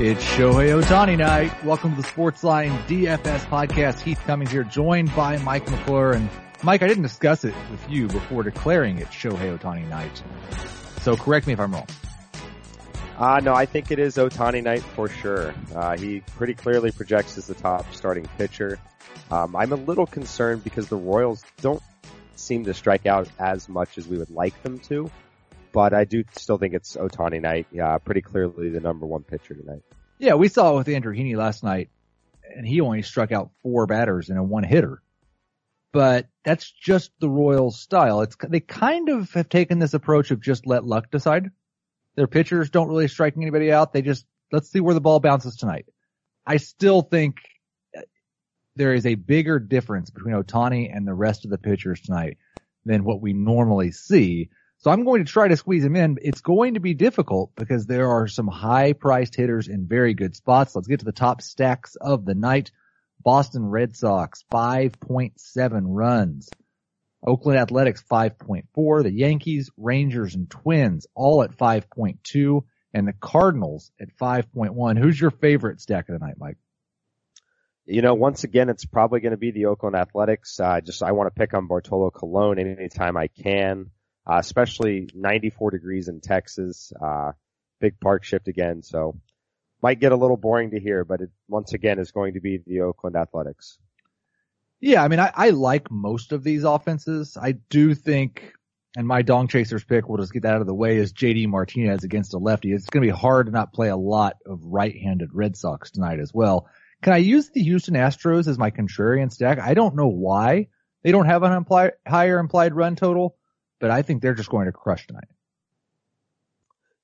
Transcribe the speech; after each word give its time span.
It's 0.00 0.22
Shohei 0.22 0.80
Ohtani 0.80 1.18
night. 1.18 1.64
Welcome 1.64 1.96
to 1.96 2.02
the 2.02 2.06
Sportsline 2.06 2.70
DFS 2.86 3.40
podcast. 3.46 3.98
Heath 3.98 4.22
Cummings 4.24 4.52
here, 4.52 4.62
joined 4.62 5.12
by 5.16 5.38
Mike 5.38 5.68
McClure. 5.68 6.12
And 6.12 6.30
Mike, 6.62 6.82
I 6.82 6.86
didn't 6.86 7.02
discuss 7.02 7.42
it 7.42 7.52
with 7.68 7.90
you 7.90 8.06
before 8.06 8.44
declaring 8.44 8.98
it 8.98 9.08
Shohei 9.08 9.58
Ohtani 9.58 9.88
night. 9.88 10.22
So 11.00 11.16
correct 11.16 11.48
me 11.48 11.54
if 11.54 11.58
I'm 11.58 11.72
wrong. 11.72 11.88
Uh, 13.18 13.40
no, 13.42 13.54
I 13.54 13.66
think 13.66 13.90
it 13.90 13.98
is 13.98 14.14
Ohtani 14.14 14.62
night 14.62 14.82
for 14.84 15.08
sure. 15.08 15.52
Uh, 15.74 15.96
he 15.96 16.20
pretty 16.36 16.54
clearly 16.54 16.92
projects 16.92 17.36
as 17.36 17.48
the 17.48 17.54
top 17.54 17.92
starting 17.92 18.26
pitcher. 18.38 18.78
Um, 19.32 19.56
I'm 19.56 19.72
a 19.72 19.76
little 19.76 20.06
concerned 20.06 20.62
because 20.62 20.86
the 20.86 20.96
Royals 20.96 21.42
don't 21.60 21.82
seem 22.36 22.66
to 22.66 22.72
strike 22.72 23.06
out 23.06 23.28
as 23.40 23.68
much 23.68 23.98
as 23.98 24.06
we 24.06 24.16
would 24.16 24.30
like 24.30 24.62
them 24.62 24.78
to 24.78 25.10
but 25.78 25.94
I 25.94 26.04
do 26.06 26.24
still 26.32 26.58
think 26.58 26.74
it's 26.74 26.96
Ohtani 26.96 27.40
night. 27.40 27.68
Yeah, 27.70 27.96
pretty 27.98 28.20
clearly 28.20 28.68
the 28.68 28.80
number 28.80 29.06
one 29.06 29.22
pitcher 29.22 29.54
tonight. 29.54 29.82
Yeah, 30.18 30.34
we 30.34 30.48
saw 30.48 30.72
it 30.72 30.76
with 30.78 30.88
Andrew 30.88 31.14
Heaney 31.14 31.36
last 31.36 31.62
night, 31.62 31.88
and 32.52 32.66
he 32.66 32.80
only 32.80 33.02
struck 33.02 33.30
out 33.30 33.52
four 33.62 33.86
batters 33.86 34.28
and 34.28 34.40
a 34.40 34.42
one 34.42 34.64
hitter. 34.64 35.00
But 35.92 36.26
that's 36.44 36.68
just 36.68 37.12
the 37.20 37.30
Royals 37.30 37.78
style. 37.78 38.22
It's, 38.22 38.36
they 38.48 38.58
kind 38.58 39.08
of 39.08 39.30
have 39.34 39.48
taken 39.48 39.78
this 39.78 39.94
approach 39.94 40.32
of 40.32 40.40
just 40.40 40.66
let 40.66 40.84
luck 40.84 41.12
decide. 41.12 41.52
Their 42.16 42.26
pitchers 42.26 42.70
don't 42.70 42.88
really 42.88 43.06
strike 43.06 43.36
anybody 43.36 43.70
out. 43.70 43.92
They 43.92 44.02
just, 44.02 44.26
let's 44.50 44.68
see 44.68 44.80
where 44.80 44.94
the 44.94 45.00
ball 45.00 45.20
bounces 45.20 45.54
tonight. 45.54 45.86
I 46.44 46.56
still 46.56 47.02
think 47.02 47.36
there 48.74 48.94
is 48.94 49.06
a 49.06 49.14
bigger 49.14 49.60
difference 49.60 50.10
between 50.10 50.34
Ohtani 50.34 50.92
and 50.92 51.06
the 51.06 51.14
rest 51.14 51.44
of 51.44 51.52
the 51.52 51.58
pitchers 51.58 52.00
tonight 52.00 52.36
than 52.84 53.04
what 53.04 53.20
we 53.20 53.32
normally 53.32 53.92
see. 53.92 54.50
So 54.80 54.92
I'm 54.92 55.04
going 55.04 55.24
to 55.24 55.30
try 55.30 55.48
to 55.48 55.56
squeeze 55.56 55.84
him 55.84 55.96
in. 55.96 56.18
It's 56.22 56.40
going 56.40 56.74
to 56.74 56.80
be 56.80 56.94
difficult 56.94 57.50
because 57.56 57.86
there 57.86 58.10
are 58.10 58.28
some 58.28 58.46
high 58.46 58.92
priced 58.92 59.34
hitters 59.34 59.66
in 59.66 59.88
very 59.88 60.14
good 60.14 60.36
spots. 60.36 60.74
Let's 60.74 60.86
get 60.86 61.00
to 61.00 61.04
the 61.04 61.12
top 61.12 61.42
stacks 61.42 61.96
of 61.96 62.24
the 62.24 62.36
night. 62.36 62.70
Boston 63.20 63.66
Red 63.66 63.96
Sox, 63.96 64.44
5.7 64.52 65.82
runs. 65.86 66.48
Oakland 67.26 67.58
Athletics, 67.58 68.04
5.4. 68.08 69.02
The 69.02 69.10
Yankees, 69.10 69.68
Rangers, 69.76 70.36
and 70.36 70.48
Twins, 70.48 71.08
all 71.16 71.42
at 71.42 71.56
5.2. 71.56 72.62
And 72.94 73.08
the 73.08 73.12
Cardinals 73.12 73.90
at 74.00 74.16
5.1. 74.16 74.96
Who's 74.96 75.20
your 75.20 75.32
favorite 75.32 75.80
stack 75.80 76.08
of 76.08 76.18
the 76.18 76.24
night, 76.24 76.36
Mike? 76.38 76.56
You 77.84 78.02
know, 78.02 78.14
once 78.14 78.44
again, 78.44 78.68
it's 78.68 78.84
probably 78.84 79.18
going 79.18 79.32
to 79.32 79.38
be 79.38 79.50
the 79.50 79.66
Oakland 79.66 79.96
Athletics. 79.96 80.60
Uh, 80.60 80.80
just, 80.80 81.02
I 81.02 81.12
want 81.12 81.34
to 81.34 81.38
pick 81.38 81.52
on 81.52 81.66
Bartolo 81.66 82.10
Colon 82.10 82.60
anytime 82.60 83.16
I 83.16 83.26
can 83.26 83.90
uh, 84.28 84.38
especially 84.38 85.08
94 85.14 85.70
degrees 85.70 86.08
in 86.08 86.20
Texas. 86.20 86.92
Uh, 87.00 87.32
big 87.80 87.98
park 88.00 88.24
shift 88.24 88.48
again, 88.48 88.82
so 88.82 89.18
might 89.82 90.00
get 90.00 90.12
a 90.12 90.16
little 90.16 90.36
boring 90.36 90.70
to 90.72 90.80
hear, 90.80 91.04
but 91.04 91.20
it 91.20 91.30
once 91.48 91.72
again 91.72 91.98
is 91.98 92.10
going 92.10 92.34
to 92.34 92.40
be 92.40 92.58
the 92.66 92.80
Oakland 92.80 93.16
Athletics. 93.16 93.78
Yeah, 94.80 95.02
I 95.02 95.08
mean, 95.08 95.20
I, 95.20 95.32
I 95.34 95.50
like 95.50 95.90
most 95.90 96.32
of 96.32 96.44
these 96.44 96.64
offenses. 96.64 97.36
I 97.40 97.52
do 97.52 97.94
think, 97.94 98.52
and 98.96 99.06
my 99.06 99.22
Dong 99.22 99.48
Chasers 99.48 99.84
pick, 99.84 100.08
we'll 100.08 100.18
just 100.18 100.32
get 100.32 100.42
that 100.42 100.54
out 100.54 100.60
of 100.60 100.66
the 100.66 100.74
way, 100.74 100.96
is 100.96 101.12
JD 101.12 101.48
Martinez 101.48 102.04
against 102.04 102.34
a 102.34 102.38
lefty. 102.38 102.72
It's 102.72 102.86
going 102.86 103.02
to 103.02 103.12
be 103.12 103.16
hard 103.16 103.46
to 103.46 103.52
not 103.52 103.72
play 103.72 103.88
a 103.88 103.96
lot 103.96 104.36
of 104.46 104.60
right-handed 104.64 105.30
Red 105.32 105.56
Sox 105.56 105.90
tonight 105.90 106.20
as 106.20 106.34
well. 106.34 106.68
Can 107.02 107.12
I 107.12 107.18
use 107.18 107.50
the 107.50 107.62
Houston 107.62 107.94
Astros 107.94 108.48
as 108.48 108.58
my 108.58 108.70
contrarian 108.70 109.32
stack? 109.32 109.58
I 109.58 109.74
don't 109.74 109.96
know 109.96 110.08
why 110.08 110.68
they 111.02 111.12
don't 111.12 111.26
have 111.26 111.44
an 111.44 111.52
implied, 111.52 111.92
higher 112.06 112.38
implied 112.38 112.74
run 112.74 112.96
total 112.96 113.37
but 113.80 113.90
I 113.90 114.02
think 114.02 114.22
they're 114.22 114.34
just 114.34 114.50
going 114.50 114.66
to 114.66 114.72
crush 114.72 115.06
tonight. 115.06 115.28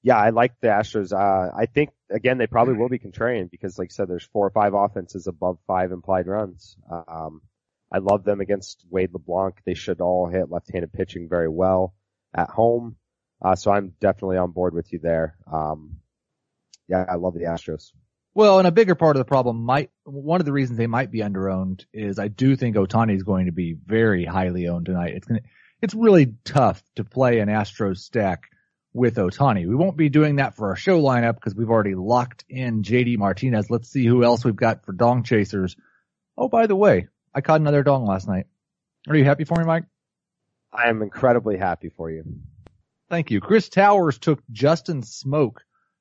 Yeah, 0.02 0.18
I 0.18 0.30
like 0.30 0.52
the 0.60 0.68
Astros. 0.68 1.12
Uh, 1.12 1.50
I 1.56 1.66
think 1.66 1.90
again 2.10 2.36
they 2.36 2.46
probably 2.46 2.74
will 2.74 2.90
be 2.90 2.98
contrarian 2.98 3.50
because, 3.50 3.78
like 3.78 3.88
I 3.90 3.94
said, 3.94 4.08
there's 4.08 4.26
four 4.26 4.46
or 4.46 4.50
five 4.50 4.74
offenses 4.74 5.26
above 5.26 5.58
five 5.66 5.92
implied 5.92 6.26
runs. 6.26 6.76
Um, 6.90 7.40
I 7.90 7.98
love 7.98 8.24
them 8.24 8.40
against 8.40 8.84
Wade 8.90 9.12
LeBlanc. 9.12 9.60
They 9.64 9.74
should 9.74 10.00
all 10.00 10.28
hit 10.28 10.50
left-handed 10.50 10.92
pitching 10.92 11.28
very 11.28 11.48
well 11.48 11.94
at 12.34 12.50
home. 12.50 12.96
Uh, 13.40 13.54
so 13.54 13.70
I'm 13.70 13.94
definitely 14.00 14.36
on 14.36 14.50
board 14.50 14.74
with 14.74 14.92
you 14.92 14.98
there. 14.98 15.36
Um, 15.50 15.96
yeah, 16.88 17.04
I 17.08 17.14
love 17.14 17.34
the 17.34 17.44
Astros. 17.44 17.92
Well, 18.34 18.58
and 18.58 18.66
a 18.66 18.72
bigger 18.72 18.96
part 18.96 19.16
of 19.16 19.20
the 19.20 19.24
problem 19.24 19.62
might, 19.62 19.90
one 20.02 20.40
of 20.40 20.44
the 20.44 20.52
reasons 20.52 20.76
they 20.76 20.88
might 20.88 21.12
be 21.12 21.20
underowned 21.20 21.84
is 21.92 22.18
I 22.18 22.28
do 22.28 22.56
think 22.56 22.74
Ohtani 22.74 23.14
is 23.14 23.22
going 23.22 23.46
to 23.46 23.52
be 23.52 23.74
very 23.74 24.24
highly 24.24 24.66
owned 24.66 24.86
tonight. 24.86 25.14
It's 25.14 25.26
going 25.26 25.40
to, 25.40 25.48
it's 25.82 25.94
really 25.94 26.34
tough 26.44 26.82
to 26.96 27.04
play 27.04 27.40
an 27.40 27.48
Astros 27.48 27.98
stack 27.98 28.44
with 28.92 29.16
Ohtani. 29.16 29.68
We 29.68 29.74
won't 29.74 29.96
be 29.96 30.08
doing 30.08 30.36
that 30.36 30.54
for 30.54 30.68
our 30.68 30.76
show 30.76 31.00
lineup 31.02 31.34
because 31.34 31.54
we've 31.54 31.70
already 31.70 31.94
locked 31.94 32.44
in 32.48 32.82
JD 32.82 33.18
Martinez. 33.18 33.70
Let's 33.70 33.88
see 33.88 34.06
who 34.06 34.24
else 34.24 34.44
we've 34.44 34.56
got 34.56 34.84
for 34.84 34.92
dong 34.92 35.24
chasers. 35.24 35.76
Oh, 36.38 36.48
by 36.48 36.66
the 36.66 36.76
way, 36.76 37.08
I 37.34 37.40
caught 37.40 37.60
another 37.60 37.82
dong 37.82 38.06
last 38.06 38.28
night. 38.28 38.46
Are 39.08 39.16
you 39.16 39.24
happy 39.24 39.44
for 39.44 39.58
me, 39.58 39.64
Mike? 39.64 39.84
I 40.72 40.88
am 40.88 41.02
incredibly 41.02 41.56
happy 41.56 41.90
for 41.90 42.10
you. 42.10 42.24
Thank 43.10 43.30
you. 43.30 43.40
Chris 43.40 43.68
Towers 43.68 44.18
took 44.18 44.42
Justin 44.50 45.02
Smoak 45.02 45.58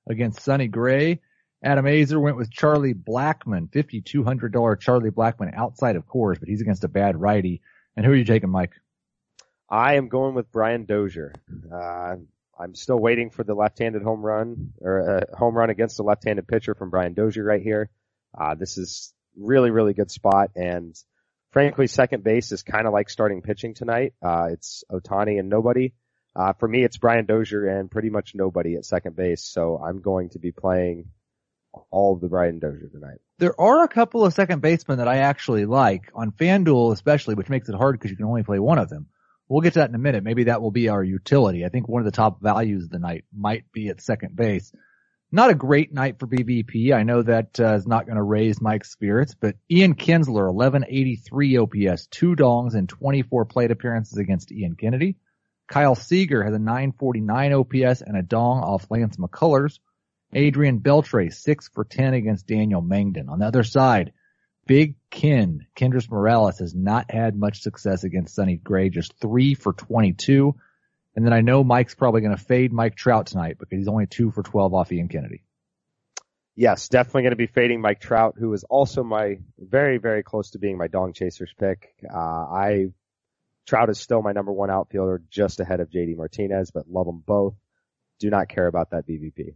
against 0.09 0.41
Sonny 0.41 0.67
Gray. 0.67 1.19
Adam 1.63 1.85
Aizer 1.85 2.21
went 2.21 2.37
with 2.37 2.51
Charlie 2.51 2.93
Blackmon, 2.93 3.69
$5,200 3.69 4.79
Charlie 4.79 5.11
Blackmon 5.11 5.53
outside 5.55 5.95
of 5.95 6.07
Coors, 6.07 6.39
but 6.39 6.49
he's 6.49 6.61
against 6.61 6.83
a 6.83 6.89
bad 6.89 7.19
righty. 7.19 7.61
And 7.95 8.05
who 8.05 8.11
are 8.11 8.15
you 8.15 8.25
taking, 8.25 8.49
Mike? 8.49 8.71
I 9.73 9.95
am 9.95 10.07
going 10.07 10.35
with 10.35 10.51
Brian 10.51 10.85
Dozier. 10.85 11.33
Uh, 11.73 12.17
I'm 12.59 12.75
still 12.75 12.99
waiting 12.99 13.31
for 13.31 13.43
the 13.43 13.55
left-handed 13.55 14.03
home 14.03 14.21
run 14.21 14.73
or 14.79 15.17
uh, 15.17 15.35
home 15.35 15.57
run 15.57 15.71
against 15.71 15.97
the 15.97 16.03
left-handed 16.03 16.47
pitcher 16.47 16.75
from 16.75 16.91
Brian 16.91 17.15
Dozier 17.15 17.43
right 17.43 17.61
here. 17.61 17.89
Uh, 18.37 18.53
this 18.53 18.77
is 18.77 19.11
really, 19.35 19.71
really 19.71 19.95
good 19.95 20.11
spot. 20.11 20.51
And 20.55 20.95
frankly, 21.49 21.87
second 21.87 22.23
base 22.23 22.51
is 22.51 22.61
kind 22.61 22.85
of 22.85 22.93
like 22.93 23.09
starting 23.09 23.41
pitching 23.41 23.73
tonight. 23.73 24.13
Uh, 24.23 24.49
it's 24.51 24.83
Ohtani 24.91 25.39
and 25.39 25.49
nobody. 25.49 25.93
Uh, 26.35 26.53
for 26.53 26.67
me, 26.67 26.83
it's 26.83 26.97
Brian 26.97 27.25
Dozier 27.25 27.65
and 27.65 27.89
pretty 27.89 28.11
much 28.11 28.35
nobody 28.35 28.75
at 28.75 28.85
second 28.85 29.15
base. 29.15 29.43
So 29.43 29.81
I'm 29.83 30.01
going 30.01 30.29
to 30.29 30.39
be 30.39 30.51
playing 30.51 31.05
all 31.89 32.13
of 32.13 32.21
the 32.21 32.27
Brian 32.27 32.59
Dozier 32.59 32.89
tonight. 32.89 33.21
There 33.39 33.59
are 33.59 33.83
a 33.83 33.87
couple 33.87 34.23
of 34.23 34.35
second 34.35 34.61
basemen 34.61 34.99
that 34.99 35.07
I 35.07 35.17
actually 35.17 35.65
like 35.65 36.11
on 36.13 36.29
FanDuel 36.29 36.93
especially, 36.93 37.33
which 37.33 37.49
makes 37.49 37.69
it 37.69 37.75
hard 37.75 37.95
because 37.95 38.11
you 38.11 38.17
can 38.17 38.27
only 38.27 38.43
play 38.43 38.59
one 38.59 38.77
of 38.77 38.89
them. 38.89 39.07
We'll 39.53 39.61
get 39.61 39.73
to 39.73 39.79
that 39.79 39.89
in 39.89 39.93
a 39.93 39.99
minute. 39.99 40.23
Maybe 40.23 40.45
that 40.45 40.63
will 40.63 40.71
be 40.71 40.89
our 40.89 41.03
utility. 41.03 41.63
I 41.63 41.69
think 41.69 41.87
one 41.87 42.01
of 42.01 42.05
the 42.05 42.11
top 42.11 42.41
values 42.41 42.85
of 42.85 42.89
the 42.89 42.97
night 42.97 43.25
might 43.31 43.71
be 43.71 43.89
at 43.89 44.01
second 44.01 44.35
base. 44.35 44.73
Not 45.31 45.51
a 45.51 45.55
great 45.55 45.93
night 45.93 46.17
for 46.17 46.25
BVP. 46.25 46.91
I 46.91 47.03
know 47.03 47.21
that 47.21 47.59
uh, 47.59 47.75
is 47.75 47.85
not 47.85 48.07
going 48.07 48.15
to 48.15 48.23
raise 48.23 48.59
Mike's 48.59 48.91
spirits, 48.91 49.35
but 49.39 49.55
Ian 49.69 49.93
Kinsler, 49.93 50.51
1183 50.51 51.57
OPS, 51.59 52.07
two 52.07 52.35
dongs 52.35 52.73
and 52.73 52.89
24 52.89 53.45
plate 53.45 53.69
appearances 53.69 54.17
against 54.17 54.51
Ian 54.51 54.73
Kennedy. 54.73 55.17
Kyle 55.67 55.93
Seager 55.93 56.43
has 56.43 56.55
a 56.55 56.59
949 56.59 57.53
OPS 57.53 58.01
and 58.01 58.17
a 58.17 58.23
dong 58.23 58.63
off 58.63 58.89
Lance 58.89 59.17
McCullers. 59.17 59.77
Adrian 60.33 60.79
Beltre, 60.79 61.31
6 61.31 61.69
for 61.75 61.83
10 61.83 62.15
against 62.15 62.47
Daniel 62.47 62.81
Mengden. 62.81 63.29
On 63.29 63.37
the 63.37 63.45
other 63.45 63.63
side, 63.63 64.13
Big 64.65 64.95
Ken, 65.09 65.67
Kendrys 65.75 66.09
Morales 66.09 66.59
has 66.59 66.73
not 66.73 67.11
had 67.11 67.35
much 67.35 67.61
success 67.61 68.03
against 68.03 68.35
Sonny 68.35 68.55
Gray, 68.55 68.89
just 68.89 69.13
three 69.19 69.55
for 69.55 69.73
22. 69.73 70.55
And 71.15 71.25
then 71.25 71.33
I 71.33 71.41
know 71.41 71.63
Mike's 71.63 71.95
probably 71.95 72.21
going 72.21 72.35
to 72.35 72.43
fade 72.43 72.71
Mike 72.71 72.95
Trout 72.95 73.27
tonight 73.27 73.57
because 73.59 73.77
he's 73.77 73.87
only 73.87 74.07
two 74.07 74.31
for 74.31 74.41
12 74.41 74.73
off 74.73 74.91
Ian 74.91 75.09
Kennedy. 75.09 75.43
Yes, 76.55 76.87
definitely 76.87 77.23
going 77.23 77.31
to 77.31 77.35
be 77.35 77.47
fading 77.47 77.81
Mike 77.81 77.99
Trout, 77.99 78.35
who 78.37 78.53
is 78.53 78.63
also 78.63 79.03
my 79.03 79.39
very, 79.57 79.97
very 79.97 80.23
close 80.23 80.51
to 80.51 80.59
being 80.59 80.77
my 80.77 80.87
dong 80.87 81.13
chasers 81.13 81.51
pick. 81.59 81.93
Uh, 82.11 82.17
I, 82.17 82.85
Trout 83.67 83.89
is 83.89 83.99
still 83.99 84.21
my 84.21 84.31
number 84.33 84.51
one 84.51 84.69
outfielder 84.69 85.21
just 85.29 85.59
ahead 85.59 85.79
of 85.79 85.89
JD 85.89 86.15
Martinez, 86.15 86.71
but 86.71 86.87
love 86.87 87.07
them 87.07 87.23
both. 87.25 87.55
Do 88.19 88.29
not 88.29 88.49
care 88.49 88.67
about 88.67 88.91
that 88.91 89.07
BVP. 89.07 89.55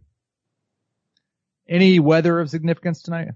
Any 1.68 2.00
weather 2.00 2.40
of 2.40 2.50
significance 2.50 3.02
tonight? 3.02 3.28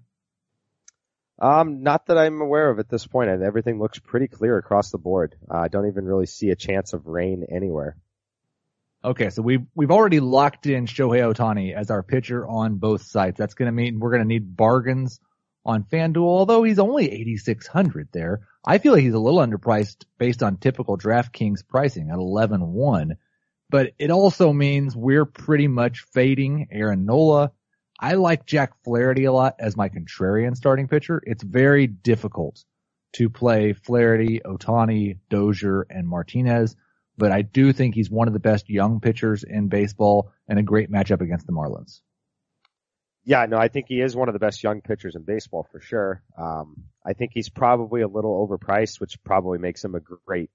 Um, 1.39 1.83
not 1.83 2.07
that 2.07 2.19
I'm 2.19 2.41
aware 2.41 2.71
of 2.71 2.79
at 2.79 2.89
this 2.89 3.07
point. 3.07 3.29
Everything 3.29 3.79
looks 3.79 3.99
pretty 3.99 4.29
clear 4.29 4.59
across 4.59 4.91
the 4.91 4.99
board. 4.99 5.35
Uh, 5.51 5.59
I 5.59 5.69
don't 5.69 5.89
even 5.89 6.05
really 6.05 6.27
see 6.27 6.51
a 6.51 6.57
chance 6.57 6.93
of 6.93 7.07
rain 7.07 7.45
anywhere. 7.51 7.97
Okay, 9.05 9.31
so 9.31 9.43
we've 9.43 9.67
we've 9.75 9.91
already 9.91 10.21
locked 10.21 10.67
in 10.67 10.87
Shohei 10.87 11.35
Ohtani 11.35 11.75
as 11.75 11.91
our 11.91 12.05
pitcher 12.05 12.47
on 12.47 12.77
both 12.77 13.03
sides. 13.03 13.37
That's 13.37 13.55
going 13.55 13.67
to 13.67 13.73
mean 13.73 13.99
we're 13.99 14.11
going 14.11 14.23
to 14.23 14.29
need 14.29 14.57
bargains 14.57 15.19
on 15.65 15.83
FanDuel. 15.85 16.23
Although 16.23 16.63
he's 16.63 16.79
only 16.79 17.11
8600 17.11 18.09
there, 18.13 18.43
I 18.65 18.79
feel 18.79 18.93
like 18.93 19.03
he's 19.03 19.15
a 19.15 19.19
little 19.19 19.41
underpriced 19.41 20.05
based 20.19 20.45
on 20.45 20.57
typical 20.57 20.97
DraftKings 20.97 21.67
pricing 21.67 22.11
at 22.11 22.19
11-1. 22.19 23.17
But 23.71 23.93
it 23.99 24.11
also 24.11 24.53
means 24.53 24.95
we're 24.95 25.25
pretty 25.25 25.67
much 25.67 26.05
fading 26.13 26.69
Aaron 26.71 27.05
Nola 27.05 27.53
I 28.03 28.15
like 28.15 28.47
Jack 28.47 28.73
Flaherty 28.83 29.25
a 29.27 29.33
lot 29.33 29.55
as 29.61 29.77
my 29.77 29.89
contrarian 29.89 30.57
starting 30.57 30.89
pitcher. 30.89 31.23
It's 31.25 31.45
very 31.45 31.87
difficult 31.87 32.65
to 33.13 33.31
play 33.31 33.75
Flaherty, 33.75 34.41
Ohtani, 34.45 35.19
Dozier, 35.31 35.87
and 35.89 36.09
Martinez, 36.09 36.75
but 37.17 37.31
I 37.31 37.43
do 37.43 37.73
think 37.73 37.95
he's 37.95 38.11
one 38.11 38.27
of 38.27 38.35
the 38.35 38.41
best 38.41 38.69
young 38.69 38.99
pitchers 38.99 39.45
in 39.45 39.69
baseball 39.69 40.33
and 40.49 40.59
a 40.59 40.65
great 40.65 40.91
matchup 40.91 41.21
against 41.21 41.47
the 41.47 41.53
Marlins. 41.53 42.01
Yeah, 43.25 43.47
no, 43.47 43.57
I 43.57 43.69
think 43.69 43.87
he 43.87 44.01
is 44.01 44.17
one 44.17 44.29
of 44.29 44.33
the 44.33 44.41
best 44.41 44.65
young 44.65 44.81
pitchers 44.81 45.15
in 45.15 45.23
baseball 45.23 45.69
for 45.71 45.79
sure. 45.79 46.25
Um, 46.37 46.85
I 47.07 47.13
think 47.13 47.31
he's 47.33 47.51
probably 47.51 48.01
a 48.01 48.09
little 48.09 48.45
overpriced, 48.45 48.99
which 48.99 49.23
probably 49.23 49.59
makes 49.59 49.85
him 49.85 49.95
a 49.95 50.01
great 50.01 50.51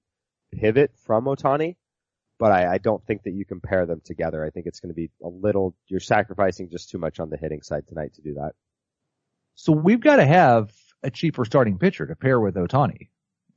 pivot 0.51 0.91
from 1.05 1.25
Ohtani. 1.25 1.77
But 2.39 2.51
I, 2.51 2.74
I 2.74 2.78
don't 2.78 3.04
think 3.06 3.24
that 3.24 3.34
you 3.34 3.45
compare 3.45 3.86
them 3.86 4.01
together. 4.04 4.45
I 4.45 4.51
think 4.51 4.68
it's 4.68 4.80
going 4.80 4.92
to 4.92 4.95
be 4.95 5.10
a 5.24 5.28
little, 5.28 5.75
you're 5.88 6.00
sacrificing 6.00 6.69
just 6.69 6.89
too 6.89 7.00
much 7.00 7.19
on 7.19 7.30
the 7.30 7.38
hitting 7.38 7.62
side 7.62 7.88
tonight 7.88 8.13
to 8.16 8.22
do 8.22 8.36
that. 8.36 8.54
So 9.56 9.72
we've 9.72 10.00
got 10.00 10.18
to 10.18 10.25
have 10.25 10.72
a 11.01 11.10
cheaper 11.10 11.45
starting 11.45 11.80
pitcher 11.80 12.06
to 12.06 12.16
pair 12.16 12.39
with 12.39 12.56
Ohtani. 12.56 13.10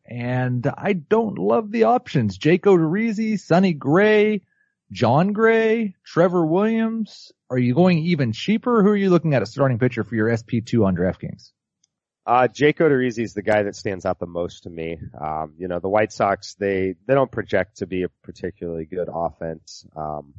And 0.06 0.66
I 0.76 0.94
don't 0.94 1.38
love 1.38 1.70
the 1.70 1.84
options. 1.84 2.38
Jake 2.38 2.64
Odorizzi, 2.64 3.38
Sonny 3.38 3.74
Gray, 3.74 4.42
Jon 4.90 5.32
Gray, 5.32 5.94
Trevor 6.04 6.44
Williams. 6.44 7.32
Are 7.48 7.58
you 7.58 7.74
going 7.74 7.98
even 7.98 8.32
cheaper? 8.32 8.82
Who 8.82 8.88
are 8.88 8.96
you 8.96 9.10
looking 9.10 9.34
at 9.34 9.42
a 9.42 9.46
starting 9.46 9.78
pitcher 9.78 10.04
for 10.04 10.14
your 10.14 10.28
SP2 10.28 10.84
on 10.84 10.96
DraftKings? 10.96 11.52
Uh, 12.26 12.46
Jake 12.48 12.78
Odorizzi 12.78 13.22
is 13.22 13.34
the 13.34 13.42
guy 13.42 13.62
that 13.62 13.74
stands 13.74 14.04
out 14.04 14.18
the 14.18 14.26
most 14.26 14.64
to 14.64 14.70
me. 14.70 14.98
Um, 15.18 15.54
you 15.58 15.68
know, 15.68 15.80
the 15.80 15.88
White 15.88 16.12
Sox, 16.12 16.54
they, 16.54 16.94
they 17.06 17.14
don't 17.14 17.30
project 17.30 17.78
to 17.78 17.86
be 17.86 18.02
a 18.02 18.08
particularly 18.22 18.84
good 18.84 19.08
offense. 19.12 19.86
Um, 19.96 20.34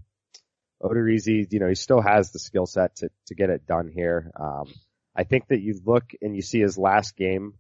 Odorizzi, 0.82 1.48
you 1.52 1.60
know, 1.60 1.68
he 1.68 1.76
still 1.76 2.02
has 2.02 2.32
the 2.32 2.40
skill 2.40 2.66
set 2.66 2.96
to, 2.98 3.10
to 3.28 3.36
get 3.36 3.50
it 3.50 3.66
done 3.66 3.92
here. 3.94 4.32
Um, 4.40 4.66
I 5.16 5.24
think 5.24 5.48
that 5.48 5.62
you 5.62 5.80
look 5.84 6.12
and 6.22 6.36
you 6.36 6.42
see 6.42 6.60
his 6.60 6.78
last 6.78 7.18
game, 7.18 7.56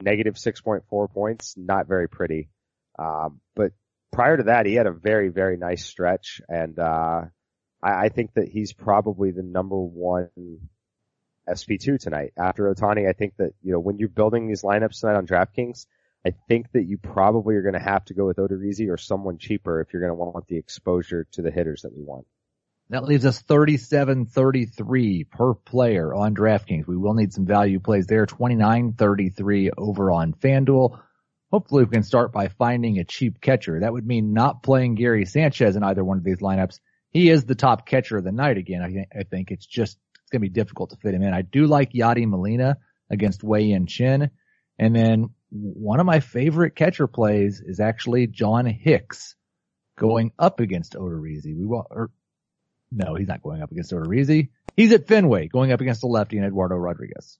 negative 0.00 0.34
6.4 0.34 1.10
points, 1.10 1.54
not 1.56 1.88
very 1.88 2.08
pretty. 2.08 2.48
Um, 2.98 3.40
but 3.54 3.72
prior 4.12 4.36
to 4.36 4.44
that, 4.44 4.66
he 4.66 4.74
had 4.74 4.86
a 4.86 4.92
very, 4.92 5.28
very 5.28 5.56
nice 5.56 5.84
stretch 5.84 6.40
and, 6.48 6.78
uh, 6.78 7.22
I, 7.82 8.06
I 8.06 8.08
think 8.08 8.34
that 8.34 8.48
he's 8.48 8.72
probably 8.72 9.30
the 9.30 9.42
number 9.42 9.76
one 9.76 10.30
SP2 11.48 11.98
tonight. 12.00 12.32
After 12.36 12.72
Ohtani. 12.72 13.08
I 13.08 13.12
think 13.12 13.36
that, 13.38 13.52
you 13.62 13.72
know, 13.72 13.80
when 13.80 13.98
you're 13.98 14.08
building 14.08 14.46
these 14.46 14.62
lineups 14.62 15.00
tonight 15.00 15.16
on 15.16 15.26
DraftKings, 15.26 15.86
I 16.26 16.34
think 16.48 16.72
that 16.72 16.84
you 16.84 16.98
probably 16.98 17.54
are 17.54 17.62
going 17.62 17.74
to 17.74 17.80
have 17.80 18.04
to 18.06 18.14
go 18.14 18.26
with 18.26 18.38
Odorizzi 18.38 18.88
or 18.88 18.96
someone 18.96 19.38
cheaper 19.38 19.80
if 19.80 19.92
you're 19.92 20.02
going 20.02 20.10
to 20.10 20.14
want 20.14 20.48
the 20.48 20.56
exposure 20.56 21.26
to 21.32 21.42
the 21.42 21.50
hitters 21.52 21.82
that 21.82 21.96
we 21.96 22.02
want. 22.02 22.26
That 22.90 23.04
leaves 23.04 23.26
us 23.26 23.42
37-33 23.42 25.28
per 25.28 25.54
player 25.54 26.14
on 26.14 26.36
DraftKings. 26.36 26.86
We 26.86 26.96
will 26.96 27.14
need 27.14 27.32
some 27.32 27.44
value 27.46 27.80
plays 27.80 28.06
there. 28.06 28.26
29-33 28.26 29.70
over 29.76 30.12
on 30.12 30.34
FanDuel. 30.34 31.00
Hopefully 31.50 31.84
we 31.84 31.90
can 31.90 32.02
start 32.02 32.32
by 32.32 32.48
finding 32.48 32.98
a 32.98 33.04
cheap 33.04 33.40
catcher. 33.40 33.80
That 33.80 33.92
would 33.92 34.06
mean 34.06 34.32
not 34.32 34.62
playing 34.62 34.96
Gary 34.96 35.26
Sanchez 35.26 35.76
in 35.76 35.82
either 35.82 36.04
one 36.04 36.18
of 36.18 36.24
these 36.24 36.38
lineups. 36.40 36.78
He 37.10 37.30
is 37.30 37.44
the 37.44 37.54
top 37.54 37.86
catcher 37.86 38.18
of 38.18 38.24
the 38.24 38.32
night 38.32 38.58
again. 38.58 38.82
I 38.82 38.92
think, 38.92 39.08
I 39.18 39.22
think 39.22 39.50
it's 39.50 39.66
just, 39.66 39.96
it's 40.26 40.32
going 40.32 40.42
to 40.42 40.50
be 40.50 40.52
difficult 40.52 40.90
to 40.90 40.96
fit 40.96 41.14
him 41.14 41.22
in. 41.22 41.32
I 41.32 41.42
do 41.42 41.68
like 41.68 41.92
Yadi 41.92 42.26
Molina 42.26 42.78
against 43.08 43.44
Wei 43.44 43.62
Yin 43.62 43.86
Chen. 43.86 44.30
And 44.76 44.94
then 44.94 45.30
one 45.50 46.00
of 46.00 46.06
my 46.06 46.18
favorite 46.18 46.74
catcher 46.74 47.06
plays 47.06 47.62
is 47.64 47.78
actually 47.78 48.26
John 48.26 48.66
Hicks 48.66 49.36
going 49.96 50.32
up 50.36 50.58
against 50.58 50.94
Odorizzi. 50.94 51.56
We 51.56 51.64
want, 51.64 51.86
or 51.90 52.10
no, 52.90 53.14
he's 53.14 53.28
not 53.28 53.40
going 53.40 53.62
up 53.62 53.70
against 53.70 53.92
Odorizzi. 53.92 54.48
He's 54.76 54.92
at 54.92 55.06
Fenway 55.06 55.46
going 55.46 55.70
up 55.70 55.80
against 55.80 56.00
the 56.00 56.08
lefty 56.08 56.38
and 56.38 56.46
Eduardo 56.46 56.74
Rodriguez. 56.74 57.38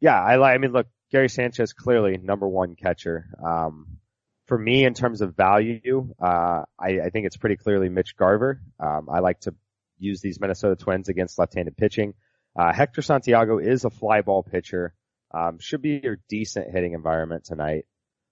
Yeah, 0.00 0.20
I 0.20 0.36
like, 0.36 0.56
I 0.56 0.58
mean, 0.58 0.72
look, 0.72 0.88
Gary 1.12 1.28
Sanchez 1.28 1.72
clearly 1.72 2.18
number 2.18 2.48
one 2.48 2.74
catcher. 2.74 3.26
Um, 3.46 3.98
for 4.46 4.58
me, 4.58 4.84
in 4.84 4.94
terms 4.94 5.20
of 5.20 5.36
value, 5.36 6.12
uh, 6.20 6.64
I, 6.76 7.00
I, 7.04 7.10
think 7.10 7.26
it's 7.26 7.36
pretty 7.36 7.56
clearly 7.56 7.88
Mitch 7.88 8.16
Garver. 8.16 8.60
Um, 8.80 9.08
I 9.08 9.20
like 9.20 9.40
to 9.42 9.54
use 9.98 10.20
these 10.20 10.40
Minnesota 10.40 10.76
Twins 10.76 11.08
against 11.08 11.38
left-handed 11.38 11.76
pitching. 11.76 12.14
Uh, 12.56 12.72
Hector 12.72 13.02
Santiago 13.02 13.58
is 13.58 13.84
a 13.84 13.90
fly 13.90 14.22
ball 14.22 14.42
pitcher. 14.42 14.94
Um, 15.32 15.58
should 15.58 15.82
be 15.82 15.96
a 15.96 16.16
decent 16.28 16.70
hitting 16.70 16.92
environment 16.92 17.44
tonight. 17.44 17.86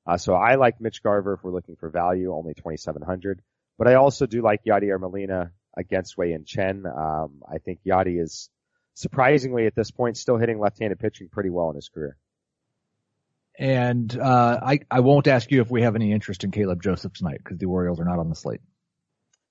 Uh, 0.06 0.16
so 0.16 0.34
I 0.34 0.56
like 0.56 0.80
Mitch 0.80 1.02
Garver 1.02 1.34
if 1.34 1.44
we're 1.44 1.52
looking 1.52 1.76
for 1.76 1.88
value, 1.88 2.32
only 2.32 2.54
2,700. 2.54 3.42
But 3.78 3.88
I 3.88 3.94
also 3.94 4.26
do 4.26 4.42
like 4.42 4.64
Yadier 4.64 5.00
Molina 5.00 5.52
against 5.76 6.16
Wei 6.16 6.30
Yin 6.30 6.44
Chen. 6.44 6.84
Um, 6.86 7.42
I 7.50 7.58
think 7.58 7.80
Yadi 7.86 8.20
is 8.20 8.50
surprisingly 8.94 9.66
at 9.66 9.74
this 9.74 9.90
point 9.90 10.16
still 10.16 10.36
hitting 10.36 10.58
left-handed 10.58 10.98
pitching 10.98 11.28
pretty 11.28 11.50
well 11.50 11.70
in 11.70 11.76
his 11.76 11.88
career. 11.88 12.16
And 13.58 14.16
uh, 14.18 14.60
I 14.62 14.80
I 14.90 15.00
won't 15.00 15.26
ask 15.26 15.50
you 15.50 15.60
if 15.60 15.70
we 15.70 15.82
have 15.82 15.94
any 15.94 16.12
interest 16.12 16.42
in 16.42 16.50
Caleb 16.50 16.82
Joseph 16.82 17.12
tonight 17.12 17.38
because 17.38 17.58
the 17.58 17.66
Orioles 17.66 18.00
are 18.00 18.04
not 18.04 18.18
on 18.18 18.28
the 18.28 18.34
slate. 18.34 18.62